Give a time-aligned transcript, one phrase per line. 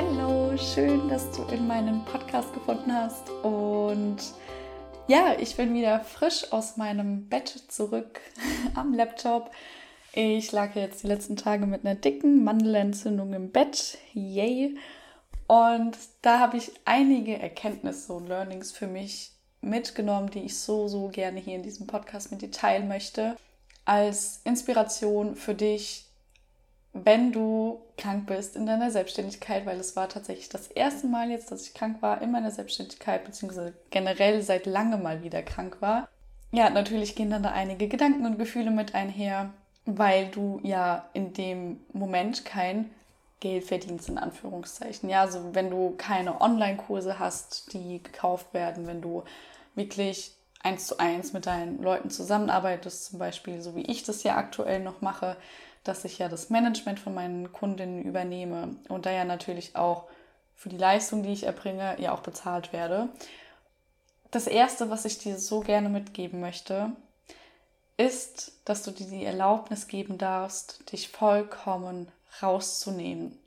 [0.00, 3.28] Hallo, schön, dass du in meinen Podcast gefunden hast.
[3.42, 4.18] Und
[5.08, 8.20] ja, ich bin wieder frisch aus meinem Bett zurück
[8.76, 9.50] am Laptop.
[10.12, 13.98] Ich lag jetzt die letzten Tage mit einer dicken Mandelentzündung im Bett.
[14.12, 14.76] Yay!
[15.48, 21.08] Und da habe ich einige Erkenntnisse und Learnings für mich mitgenommen, die ich so, so
[21.08, 23.34] gerne hier in diesem Podcast mit dir teilen möchte.
[23.84, 26.07] Als Inspiration für dich,
[26.92, 31.50] wenn du krank bist in deiner Selbstständigkeit, weil es war tatsächlich das erste Mal jetzt,
[31.50, 36.08] dass ich krank war in meiner Selbstständigkeit, beziehungsweise generell seit langem mal wieder krank war.
[36.50, 39.50] Ja, natürlich gehen dann da einige Gedanken und Gefühle mit einher,
[39.84, 42.90] weil du ja in dem Moment kein
[43.40, 45.08] Geld verdienst, in Anführungszeichen.
[45.08, 49.24] Ja, also wenn du keine Online-Kurse hast, die gekauft werden, wenn du
[49.74, 54.36] wirklich eins zu eins mit deinen Leuten zusammenarbeitest, zum Beispiel, so wie ich das ja
[54.36, 55.36] aktuell noch mache,
[55.88, 60.04] dass ich ja das Management von meinen Kundinnen übernehme und da ja natürlich auch
[60.54, 63.08] für die Leistung, die ich erbringe, ja auch bezahlt werde.
[64.30, 66.92] Das Erste, was ich dir so gerne mitgeben möchte,
[67.96, 72.10] ist, dass du dir die Erlaubnis geben darfst, dich vollkommen
[72.42, 73.38] rauszunehmen.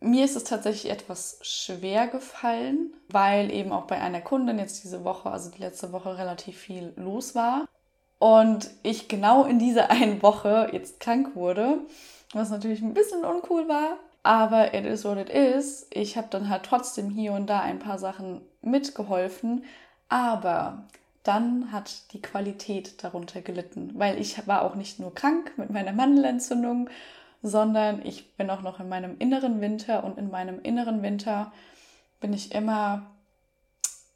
[0.00, 5.04] Mir ist es tatsächlich etwas schwer gefallen, weil eben auch bei einer Kundin jetzt diese
[5.04, 7.66] Woche, also die letzte Woche, relativ viel los war.
[8.18, 11.80] Und ich genau in dieser einen Woche jetzt krank wurde,
[12.32, 13.98] was natürlich ein bisschen uncool war.
[14.22, 15.86] Aber it is what it is.
[15.90, 19.64] Ich habe dann halt trotzdem hier und da ein paar Sachen mitgeholfen.
[20.08, 20.84] Aber
[21.22, 25.92] dann hat die Qualität darunter gelitten, weil ich war auch nicht nur krank mit meiner
[25.92, 26.88] Mandelentzündung,
[27.42, 31.52] sondern ich bin auch noch in meinem inneren Winter und in meinem inneren Winter
[32.20, 33.06] bin ich immer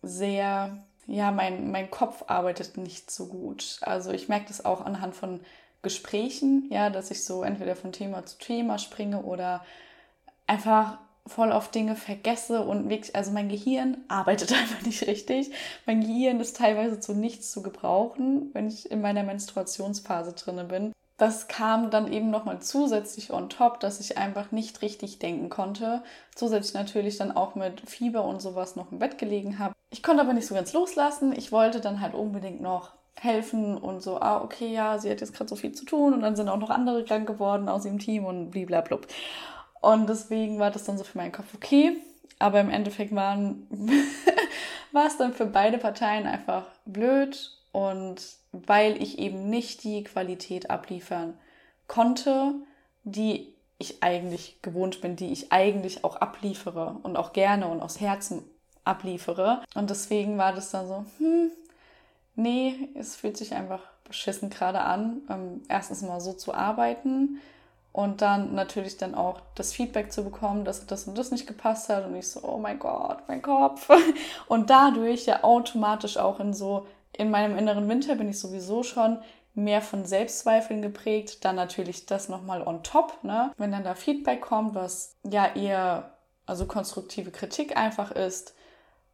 [0.03, 3.79] sehr ja, mein, mein Kopf arbeitet nicht so gut.
[3.83, 5.41] Also ich merke das auch anhand von
[5.83, 9.65] Gesprächen, ja, dass ich so entweder von Thema zu Thema springe oder
[10.47, 15.53] einfach voll auf Dinge vergesse und wirklich, also mein Gehirn arbeitet einfach nicht richtig.
[15.87, 20.93] Mein Gehirn ist teilweise zu nichts zu gebrauchen, wenn ich in meiner Menstruationsphase drinne bin
[21.21, 26.03] das kam dann eben nochmal zusätzlich on top, dass ich einfach nicht richtig denken konnte.
[26.35, 29.75] Zusätzlich natürlich dann auch mit Fieber und sowas noch im Bett gelegen habe.
[29.91, 31.35] Ich konnte aber nicht so ganz loslassen.
[31.37, 35.35] Ich wollte dann halt unbedingt noch helfen und so, ah, okay, ja, sie hat jetzt
[35.35, 37.99] gerade so viel zu tun und dann sind auch noch andere krank geworden aus ihrem
[37.99, 39.01] Team und blablabla.
[39.83, 41.99] Und deswegen war das dann so für meinen Kopf okay.
[42.39, 43.67] Aber im Endeffekt waren,
[44.93, 50.71] war es dann für beide Parteien einfach blöd und weil ich eben nicht die Qualität
[50.71, 51.39] abliefern
[51.87, 52.55] konnte,
[53.05, 58.01] die ich eigentlich gewohnt bin, die ich eigentlich auch abliefere und auch gerne und aus
[58.01, 58.43] Herzen
[58.85, 59.63] abliefere.
[59.75, 61.51] Und deswegen war das dann so, hm,
[62.37, 67.41] nee, es fühlt sich einfach beschissen gerade an, ähm, erstens mal so zu arbeiten
[67.93, 71.89] und dann natürlich dann auch das Feedback zu bekommen, dass das und das nicht gepasst
[71.89, 73.89] hat und ich so, oh mein Gott, mein Kopf.
[74.47, 76.87] Und dadurch ja automatisch auch in so
[77.21, 79.19] in meinem inneren Winter bin ich sowieso schon
[79.55, 81.45] mehr von Selbstzweifeln geprägt.
[81.45, 83.53] Dann natürlich das nochmal on top, ne?
[83.59, 86.15] Wenn dann da Feedback kommt, was ja eher,
[86.47, 88.55] also konstruktive Kritik einfach ist,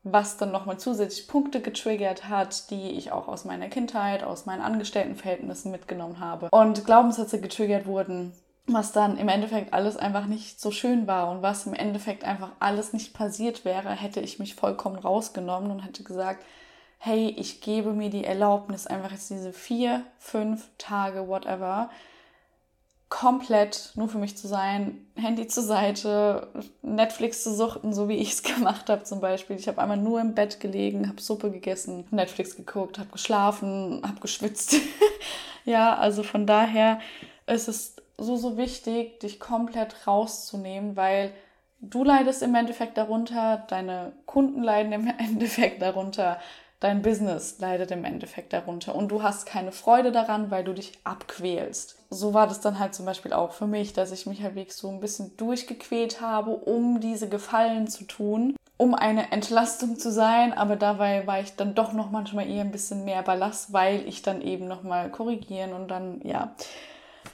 [0.05, 4.63] was dann nochmal zusätzlich Punkte getriggert hat, die ich auch aus meiner Kindheit, aus meinen
[4.63, 6.49] Angestelltenverhältnissen mitgenommen habe.
[6.53, 8.33] Und Glaubenssätze getriggert wurden,
[8.69, 12.53] was dann im Endeffekt alles einfach nicht so schön war und was im Endeffekt einfach
[12.61, 16.45] alles nicht passiert wäre, hätte ich mich vollkommen rausgenommen und hätte gesagt,
[17.07, 21.89] hey, ich gebe mir die Erlaubnis, einfach jetzt diese vier, fünf Tage, whatever,
[23.09, 26.49] komplett nur für mich zu sein, Handy zur Seite,
[26.83, 29.57] Netflix zu suchten, so wie ich es gemacht habe zum Beispiel.
[29.57, 34.21] Ich habe einmal nur im Bett gelegen, habe Suppe gegessen, Netflix geguckt, habe geschlafen, habe
[34.21, 34.75] geschwitzt.
[35.65, 36.99] ja, also von daher
[37.47, 41.33] ist es so, so wichtig, dich komplett rauszunehmen, weil
[41.81, 46.41] du leidest im Endeffekt darunter, deine Kunden leiden im Endeffekt darunter,
[46.81, 50.93] dein Business leidet im Endeffekt darunter und du hast keine Freude daran, weil du dich
[51.05, 51.97] abquälst.
[52.11, 54.91] So war das dann halt zum Beispiel auch für mich, dass ich mich halt so
[54.91, 60.77] ein bisschen durchgequält habe, um diese Gefallen zu tun, um eine Entlastung zu sein, aber
[60.77, 64.43] dabei war ich dann doch noch manchmal eher ein bisschen mehr Ballast, weil ich dann
[64.43, 66.55] eben nochmal korrigieren und dann, ja,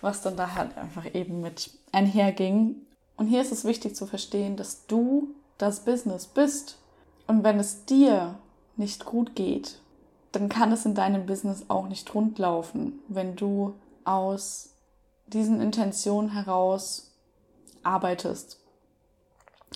[0.01, 2.77] was dann da halt einfach eben mit einherging.
[3.17, 6.79] Und hier ist es wichtig zu verstehen, dass du das Business bist.
[7.27, 8.37] Und wenn es dir
[8.77, 9.81] nicht gut geht,
[10.33, 13.75] dann kann es in deinem Business auch nicht rundlaufen, wenn du
[14.05, 14.71] aus
[15.27, 17.13] diesen Intentionen heraus
[17.83, 18.59] arbeitest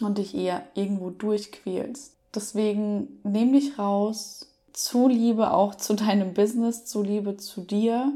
[0.01, 2.15] und dich eher irgendwo durchquälst.
[2.35, 8.13] Deswegen nimm dich raus, zu Liebe auch zu deinem Business, zu Liebe zu dir,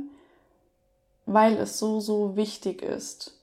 [1.25, 3.35] weil es so, so wichtig ist,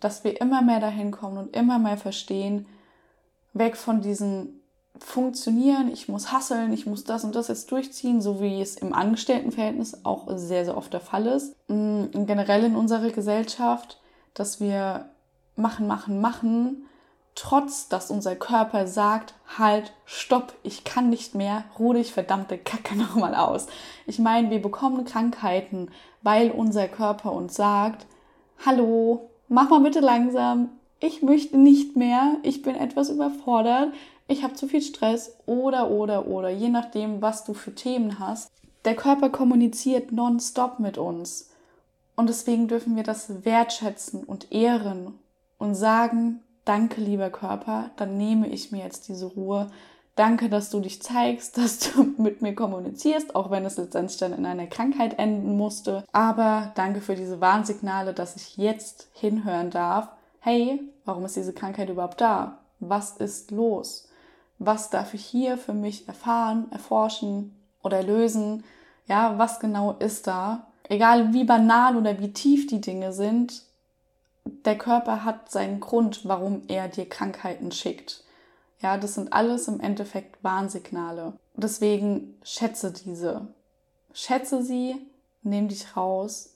[0.00, 2.66] dass wir immer mehr dahin kommen und immer mehr verstehen,
[3.54, 4.55] weg von diesem
[5.00, 8.92] Funktionieren, ich muss hasseln, ich muss das und das jetzt durchziehen, so wie es im
[8.92, 11.54] Angestelltenverhältnis auch sehr, sehr oft der Fall ist.
[11.68, 14.00] Mm, generell in unserer Gesellschaft,
[14.34, 15.10] dass wir
[15.56, 16.86] machen, machen, machen,
[17.34, 22.96] trotz dass unser Körper sagt, halt, stopp, ich kann nicht mehr, ruh dich verdammte Kacke
[22.96, 23.66] nochmal aus.
[24.06, 25.90] Ich meine, wir bekommen Krankheiten,
[26.22, 28.06] weil unser Körper uns sagt,
[28.64, 33.92] hallo, mach mal bitte langsam, ich möchte nicht mehr, ich bin etwas überfordert,
[34.28, 38.50] ich habe zu viel Stress oder, oder, oder, je nachdem, was du für Themen hast.
[38.84, 41.50] Der Körper kommuniziert nonstop mit uns.
[42.16, 45.18] Und deswegen dürfen wir das wertschätzen und ehren
[45.58, 49.70] und sagen, danke lieber Körper, dann nehme ich mir jetzt diese Ruhe.
[50.16, 54.32] Danke, dass du dich zeigst, dass du mit mir kommunizierst, auch wenn es letztendlich dann
[54.32, 56.04] in einer Krankheit enden musste.
[56.12, 60.08] Aber danke für diese Warnsignale, dass ich jetzt hinhören darf.
[60.40, 62.58] Hey, warum ist diese Krankheit überhaupt da?
[62.80, 64.08] Was ist los?
[64.58, 68.64] Was darf ich hier für mich erfahren, erforschen oder lösen?
[69.06, 70.66] Ja, was genau ist da?
[70.88, 73.62] Egal wie banal oder wie tief die Dinge sind,
[74.44, 78.22] der Körper hat seinen Grund, warum er dir Krankheiten schickt.
[78.80, 81.32] Ja, das sind alles im Endeffekt Warnsignale.
[81.54, 83.48] Deswegen schätze diese.
[84.12, 84.96] Schätze sie,
[85.42, 86.55] nimm dich raus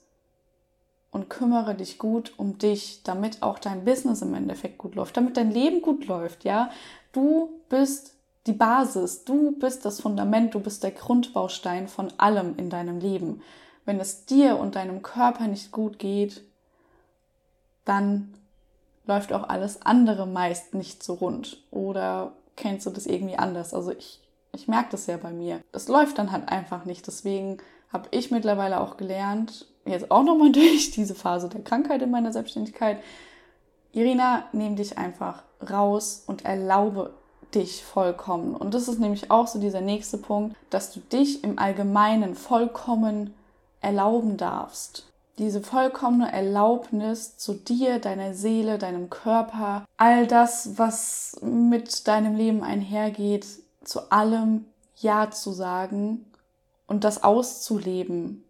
[1.11, 5.37] und kümmere dich gut um dich, damit auch dein Business im Endeffekt gut läuft, damit
[5.37, 6.71] dein Leben gut läuft, ja.
[7.11, 8.15] Du bist
[8.47, 13.41] die Basis, du bist das Fundament, du bist der Grundbaustein von allem in deinem Leben.
[13.85, 16.43] Wenn es dir und deinem Körper nicht gut geht,
[17.85, 18.33] dann
[19.05, 21.61] läuft auch alles andere meist nicht so rund.
[21.71, 23.73] Oder kennst du das irgendwie anders?
[23.73, 24.21] Also ich,
[24.53, 25.61] ich merke das ja bei mir.
[25.71, 27.05] Es läuft dann halt einfach nicht.
[27.07, 27.57] Deswegen
[27.91, 32.31] habe ich mittlerweile auch gelernt, jetzt auch nochmal durch diese Phase der Krankheit in meiner
[32.31, 32.97] Selbstständigkeit,
[33.93, 37.13] Irina, nimm dich einfach raus und erlaube
[37.53, 38.55] dich vollkommen.
[38.55, 43.33] Und das ist nämlich auch so dieser nächste Punkt, dass du dich im Allgemeinen vollkommen
[43.81, 45.11] erlauben darfst.
[45.37, 52.63] Diese vollkommene Erlaubnis zu dir, deiner Seele, deinem Körper, all das, was mit deinem Leben
[52.63, 53.45] einhergeht,
[53.83, 54.65] zu allem
[54.95, 56.30] Ja zu sagen
[56.91, 58.43] und das auszuleben.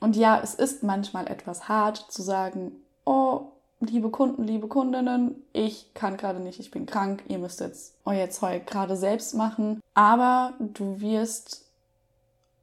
[0.00, 2.72] Und ja, es ist manchmal etwas hart zu sagen,
[3.04, 3.42] oh,
[3.80, 8.30] liebe Kunden, liebe Kundinnen, ich kann gerade nicht, ich bin krank, ihr müsst jetzt euer
[8.30, 9.82] Zeug gerade selbst machen.
[9.92, 11.66] Aber du wirst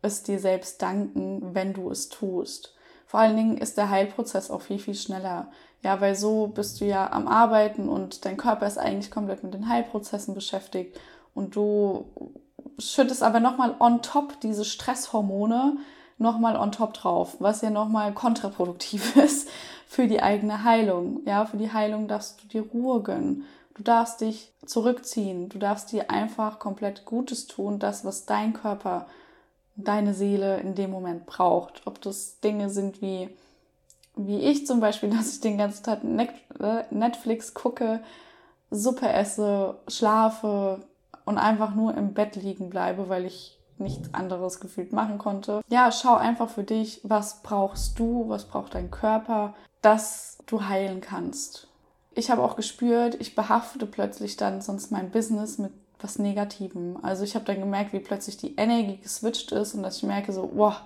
[0.02, 2.74] es dir selbst danken, wenn du es tust.
[3.06, 5.52] Vor allen Dingen ist der Heilprozess auch viel, viel schneller.
[5.84, 9.54] Ja, weil so bist du ja am Arbeiten und dein Körper ist eigentlich komplett mit
[9.54, 11.00] den Heilprozessen beschäftigt
[11.36, 12.06] und du
[12.80, 15.78] schüttest aber nochmal on top diese Stresshormone
[16.18, 19.50] nochmal on top drauf, was ja nochmal kontraproduktiv ist
[19.88, 21.22] für die eigene Heilung.
[21.26, 23.44] Ja, für die Heilung darfst du dir Ruhe gönnen.
[23.74, 25.50] Du darfst dich zurückziehen.
[25.50, 29.06] Du darfst dir einfach komplett Gutes tun, das, was dein Körper,
[29.76, 31.82] deine Seele in dem Moment braucht.
[31.86, 33.30] Ob das Dinge sind wie,
[34.16, 38.02] wie ich zum Beispiel, dass ich den ganzen Tag äh, Netflix gucke,
[38.72, 40.80] Suppe esse, schlafe
[41.26, 45.62] und einfach nur im Bett liegen bleibe, weil ich nichts anderes gefühlt machen konnte.
[45.68, 51.02] Ja, schau einfach für dich, was brauchst du, was braucht dein Körper, dass du heilen
[51.02, 51.68] kannst.
[52.14, 56.98] Ich habe auch gespürt, ich behafte plötzlich dann sonst mein Business mit was Negativem.
[57.02, 60.32] Also ich habe dann gemerkt, wie plötzlich die Energie geswitcht ist und dass ich merke
[60.32, 60.82] so, wow,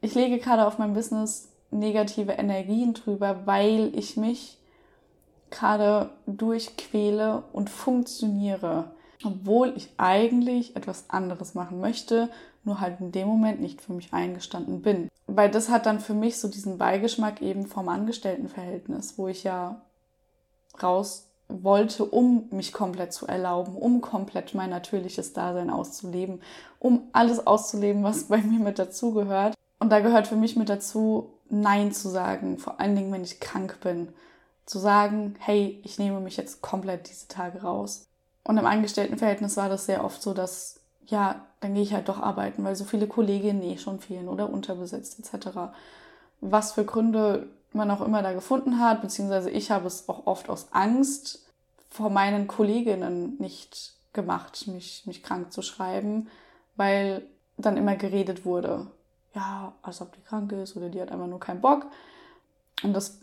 [0.00, 4.58] ich lege gerade auf mein Business negative Energien drüber, weil ich mich
[5.50, 8.90] gerade durchquäle und funktioniere
[9.24, 12.30] obwohl ich eigentlich etwas anderes machen möchte,
[12.64, 15.08] nur halt in dem Moment nicht für mich eingestanden bin.
[15.26, 19.80] Weil das hat dann für mich so diesen Beigeschmack eben vom Angestelltenverhältnis, wo ich ja
[20.82, 26.40] raus wollte, um mich komplett zu erlauben, um komplett mein natürliches Dasein auszuleben,
[26.78, 29.54] um alles auszuleben, was bei mir mit dazugehört.
[29.78, 33.40] Und da gehört für mich mit dazu, Nein zu sagen, vor allen Dingen, wenn ich
[33.40, 34.12] krank bin.
[34.66, 38.06] Zu sagen, hey, ich nehme mich jetzt komplett diese Tage raus.
[38.50, 42.18] Und im Angestelltenverhältnis war das sehr oft so, dass, ja, dann gehe ich halt doch
[42.18, 45.70] arbeiten, weil so viele Kolleginnen eh schon fehlen oder unterbesetzt etc.
[46.40, 50.50] Was für Gründe man auch immer da gefunden hat, beziehungsweise ich habe es auch oft
[50.50, 51.46] aus Angst
[51.90, 56.26] vor meinen Kolleginnen nicht gemacht, mich, mich krank zu schreiben,
[56.74, 57.22] weil
[57.56, 58.88] dann immer geredet wurde,
[59.32, 61.86] ja, als ob die krank ist oder die hat einfach nur keinen Bock.
[62.82, 63.19] Und das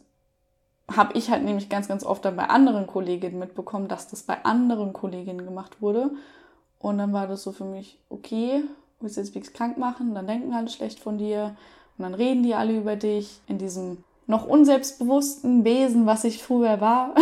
[0.96, 4.44] habe ich halt nämlich ganz, ganz oft dann bei anderen Kolleginnen mitbekommen, dass das bei
[4.46, 6.12] anderen Kolleginnen gemacht wurde.
[6.79, 8.63] Und dann war das so für mich, okay,
[9.00, 11.56] willst du jetzt nichts krank machen, dann denken alle schlecht von dir
[11.98, 13.41] und dann reden die alle über dich.
[13.48, 17.15] In diesem noch unselbstbewussten Wesen, was ich früher war,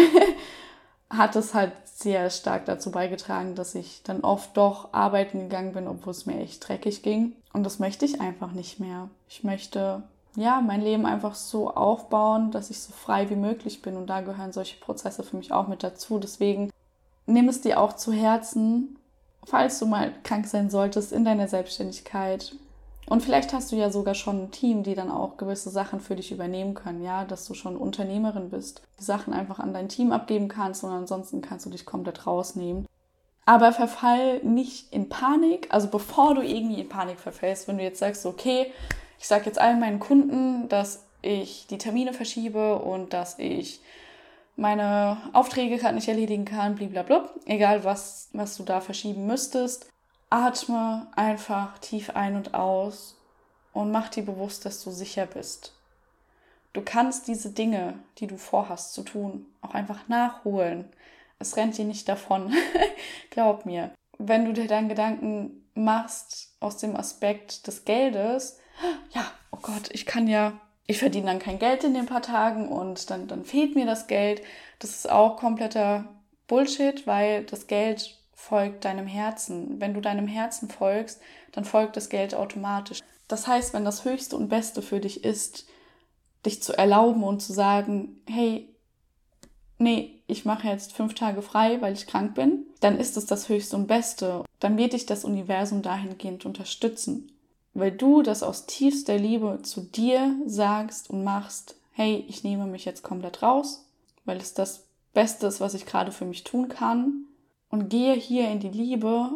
[1.10, 5.88] hat es halt sehr stark dazu beigetragen, dass ich dann oft doch arbeiten gegangen bin,
[5.88, 7.34] obwohl es mir echt dreckig ging.
[7.54, 9.10] Und das möchte ich einfach nicht mehr.
[9.30, 10.04] Ich möchte
[10.36, 13.96] ja mein Leben einfach so aufbauen, dass ich so frei wie möglich bin.
[13.98, 16.20] Und da gehören solche Prozesse für mich auch mit dazu.
[16.20, 16.72] Deswegen
[17.26, 18.98] nimm es dir auch zu Herzen,
[19.46, 22.56] falls du mal krank sein solltest in deiner Selbstständigkeit
[23.08, 26.16] und vielleicht hast du ja sogar schon ein Team, die dann auch gewisse Sachen für
[26.16, 30.12] dich übernehmen können, ja, dass du schon Unternehmerin bist, die Sachen einfach an dein Team
[30.12, 32.88] abgeben kannst und ansonsten kannst du dich komplett rausnehmen.
[33.46, 38.00] Aber verfall nicht in Panik, also bevor du irgendwie in Panik verfällst, wenn du jetzt
[38.00, 38.72] sagst, okay,
[39.20, 43.82] ich sage jetzt allen meinen Kunden, dass ich die Termine verschiebe und dass ich
[44.56, 49.90] meine Aufträge gerade nicht erledigen kann, blablabla, egal was, was du da verschieben müsstest,
[50.30, 53.18] Atme einfach tief ein und aus
[53.74, 55.74] und mach dir bewusst, dass du sicher bist.
[56.74, 60.90] Du kannst diese Dinge, die du vorhast zu tun, auch einfach nachholen.
[61.40, 62.54] Es rennt dir nicht davon.
[63.30, 63.92] Glaub mir.
[64.18, 68.60] Wenn du dir dann Gedanken machst aus dem Aspekt des Geldes,
[69.12, 70.54] ja, oh Gott, ich kann ja,
[70.88, 74.08] ich verdiene dann kein Geld in den paar Tagen und dann, dann fehlt mir das
[74.08, 74.42] Geld.
[74.80, 76.06] Das ist auch kompletter
[76.48, 79.80] Bullshit, weil das Geld folgt deinem Herzen.
[79.80, 83.00] Wenn du deinem Herzen folgst, dann folgt das Geld automatisch.
[83.28, 85.66] Das heißt, wenn das Höchste und Beste für dich ist,
[86.46, 88.70] dich zu erlauben und zu sagen, hey,
[89.80, 93.50] nee, ich mache jetzt fünf Tage frei, weil ich krank bin, dann ist es das
[93.50, 94.44] Höchste und Beste.
[94.60, 97.32] Dann wird dich das Universum dahingehend unterstützen.
[97.76, 102.86] Weil du das aus tiefster Liebe zu dir sagst und machst, hey, ich nehme mich
[102.86, 103.86] jetzt komplett raus,
[104.24, 107.26] weil es das Beste ist, was ich gerade für mich tun kann
[107.70, 109.30] und gehe hier in die Liebe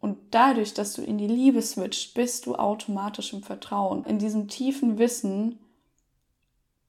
[0.00, 4.48] und dadurch, dass du in die Liebe switcht, bist du automatisch im Vertrauen, in diesem
[4.48, 5.58] tiefen Wissen,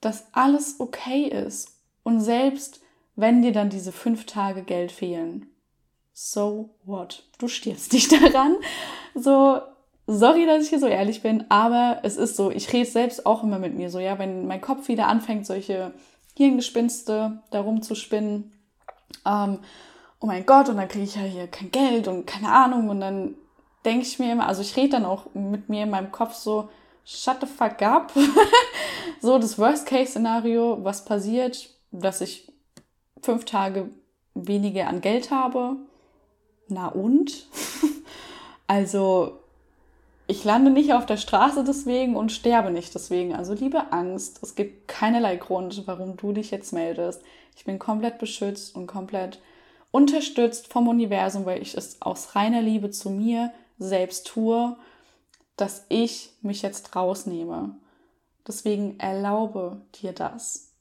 [0.02, 2.82] dass alles okay ist und selbst
[3.16, 5.48] wenn dir dann diese fünf Tage Geld fehlen,
[6.13, 7.24] so what?
[7.38, 8.58] Du stirbst nicht daran.
[9.16, 9.62] So,
[10.07, 13.43] sorry, dass ich hier so ehrlich bin, aber es ist so, ich rede selbst auch
[13.43, 15.93] immer mit mir so, ja, wenn mein Kopf wieder anfängt, solche
[16.36, 18.51] Hirngespinste darum zu spinnen,
[19.25, 19.60] ähm,
[20.19, 22.89] oh mein Gott, und dann kriege ich ja hier kein Geld und keine Ahnung.
[22.89, 23.36] Und dann
[23.86, 26.69] denke ich mir immer, also ich rede dann auch mit mir in meinem Kopf so,
[27.05, 28.13] shut the fuck up.
[29.22, 32.51] so das Worst-Case-Szenario, was passiert, dass ich
[33.22, 33.89] fünf Tage
[34.33, 35.75] weniger an Geld habe.
[36.67, 37.48] Na und?
[38.67, 39.42] also,
[40.27, 43.36] ich lande nicht auf der Straße deswegen und sterbe nicht deswegen.
[43.36, 47.22] Also, liebe Angst, es gibt keinerlei Grund, warum du dich jetzt meldest.
[47.56, 49.39] Ich bin komplett beschützt und komplett
[49.92, 54.75] unterstützt vom Universum, weil ich es aus reiner Liebe zu mir selbst tue,
[55.58, 57.75] dass ich mich jetzt rausnehme.
[58.48, 60.74] Deswegen erlaube dir das.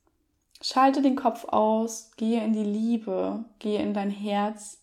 [0.63, 4.79] Schalte den Kopf aus, gehe in die Liebe, gehe in dein Herz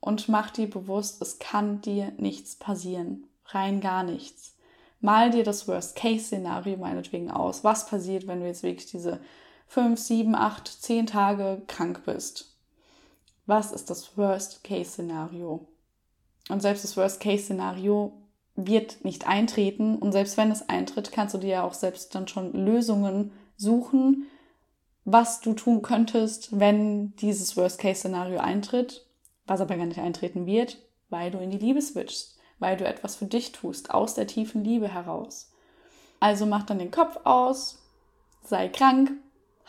[0.00, 3.26] und mach dir bewusst, es kann dir nichts passieren.
[3.48, 4.56] Rein gar nichts.
[5.00, 7.64] Mal dir das Worst-Case-Szenario meinetwegen aus.
[7.64, 9.20] Was passiert, wenn du jetzt wirklich diese
[9.66, 12.58] fünf, sieben, acht, zehn Tage krank bist?
[13.48, 15.66] was ist das Worst-Case-Szenario?
[16.50, 18.12] Und selbst das Worst-Case-Szenario
[18.54, 19.96] wird nicht eintreten.
[19.96, 24.26] Und selbst wenn es eintritt, kannst du dir ja auch selbst dann schon Lösungen suchen,
[25.04, 29.06] was du tun könntest, wenn dieses Worst-Case-Szenario eintritt,
[29.46, 30.76] was aber gar nicht eintreten wird,
[31.08, 34.64] weil du in die Liebe switchst, weil du etwas für dich tust, aus der tiefen
[34.64, 35.50] Liebe heraus.
[36.20, 37.78] Also mach dann den Kopf aus,
[38.44, 39.12] sei krank,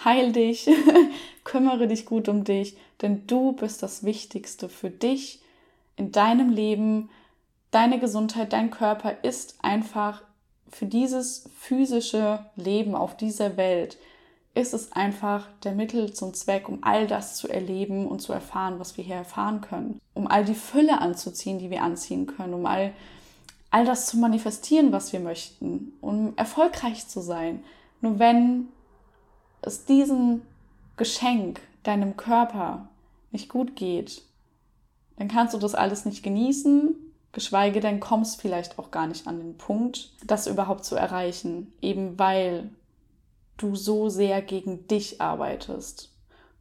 [0.04, 0.68] heil dich,
[1.44, 5.42] kümmere dich gut um dich, denn du bist das Wichtigste für dich
[5.96, 7.10] in deinem Leben.
[7.72, 10.24] Deine Gesundheit, dein Körper ist einfach
[10.70, 13.98] für dieses physische Leben auf dieser Welt
[14.56, 18.80] ist es einfach der Mittel zum Zweck, um all das zu erleben und zu erfahren,
[18.80, 20.00] was wir hier erfahren können.
[20.14, 22.94] Um all die Fülle anzuziehen, die wir anziehen können, um all,
[23.72, 27.64] all das zu manifestieren, was wir möchten, um erfolgreich zu sein.
[28.02, 28.70] Nur wenn
[29.62, 30.42] es diesem
[30.98, 32.90] Geschenk deinem Körper
[33.32, 34.24] nicht gut geht,
[35.18, 36.96] dann kannst du das alles nicht genießen,
[37.32, 42.18] geschweige denn kommst vielleicht auch gar nicht an den Punkt, das überhaupt zu erreichen, eben
[42.18, 42.70] weil
[43.62, 46.12] du so sehr gegen dich arbeitest.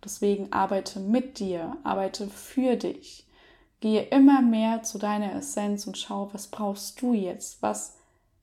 [0.04, 3.26] Deswegen arbeite mit dir, arbeite für dich.
[3.80, 7.62] Gehe immer mehr zu deiner Essenz und schau, was brauchst du jetzt?
[7.62, 7.96] Was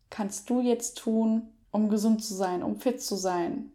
[0.10, 3.72] kannst du jetzt tun, um gesund zu sein, um fit zu sein?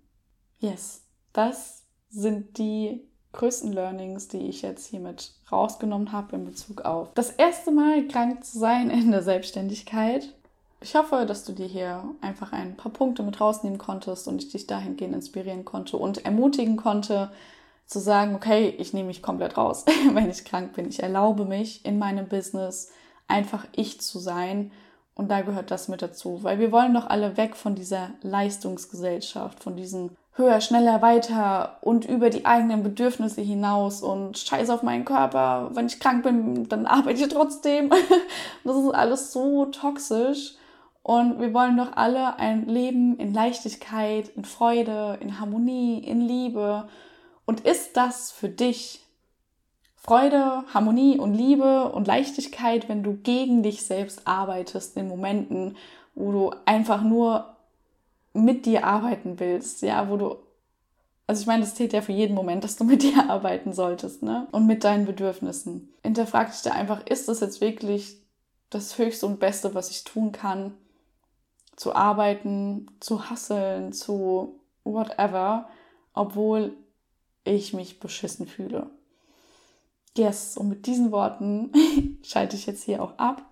[0.59, 7.13] Yes, das sind die größten Learnings, die ich jetzt hiermit rausgenommen habe in Bezug auf
[7.15, 10.35] das erste Mal krank zu sein in der Selbstständigkeit.
[10.83, 14.51] Ich hoffe, dass du dir hier einfach ein paar Punkte mit rausnehmen konntest und ich
[14.51, 17.31] dich dahingehend inspirieren konnte und ermutigen konnte,
[17.87, 20.89] zu sagen, okay, ich nehme mich komplett raus, wenn ich krank bin.
[20.89, 22.93] Ich erlaube mich in meinem Business
[23.29, 24.71] einfach ich zu sein.
[25.15, 29.63] Und da gehört das mit dazu, weil wir wollen doch alle weg von dieser Leistungsgesellschaft,
[29.63, 35.05] von diesem höher, schneller, weiter und über die eigenen Bedürfnisse hinaus und scheiß auf meinen
[35.05, 35.71] Körper.
[35.75, 37.91] Wenn ich krank bin, dann arbeite ich trotzdem.
[38.65, 40.55] Das ist alles so toxisch.
[41.03, 46.89] Und wir wollen doch alle ein Leben in Leichtigkeit, in Freude, in Harmonie, in Liebe.
[47.47, 49.01] Und ist das für dich
[49.97, 55.77] Freude, Harmonie und Liebe und Leichtigkeit, wenn du gegen dich selbst arbeitest in Momenten,
[56.15, 57.57] wo du einfach nur
[58.33, 60.37] mit dir arbeiten willst, ja, wo du
[61.31, 64.21] also ich meine, das zählt ja für jeden Moment, dass du mit dir arbeiten solltest,
[64.25, 64.49] ne?
[64.51, 65.95] Und mit deinen Bedürfnissen.
[66.03, 68.17] Hinterfrag dich da einfach, ist das jetzt wirklich
[68.69, 70.73] das Höchste und Beste, was ich tun kann?
[71.81, 75.71] Zu arbeiten, zu hasseln, zu whatever,
[76.13, 76.75] obwohl
[77.45, 78.91] ich mich beschissen fühle.
[80.15, 81.73] Yes, und mit diesen Worten
[82.23, 83.43] schalte ich jetzt hier auch ab.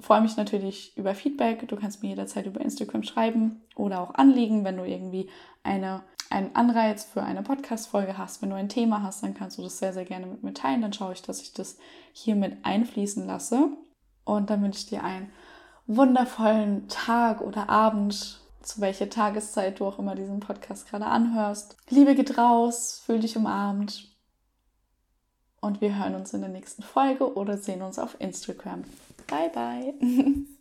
[0.00, 1.68] Freue mich natürlich über Feedback.
[1.68, 5.28] Du kannst mir jederzeit über Instagram schreiben oder auch anliegen, wenn du irgendwie
[5.62, 8.40] eine, einen Anreiz für eine Podcast-Folge hast.
[8.40, 10.80] Wenn du ein Thema hast, dann kannst du das sehr, sehr gerne mit mir teilen.
[10.80, 11.76] Dann schaue ich, dass ich das
[12.14, 13.68] hier mit einfließen lasse.
[14.24, 15.30] Und dann wünsche ich dir einen
[15.86, 21.76] wundervollen Tag oder Abend, zu welcher Tageszeit du auch immer diesen Podcast gerade anhörst.
[21.90, 24.08] Liebe geht raus, fühl dich umarmt
[25.60, 28.84] und wir hören uns in der nächsten Folge oder sehen uns auf Instagram.
[29.26, 29.94] Bye, bye.